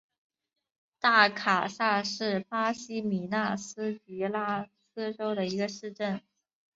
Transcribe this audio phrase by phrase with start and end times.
[0.99, 6.19] 大卡萨是巴西米纳斯吉拉斯州的一个市镇。